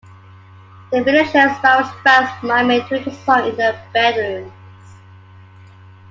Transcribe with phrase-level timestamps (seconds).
[0.91, 4.51] The video shows various fans miming to the song in their bedrooms.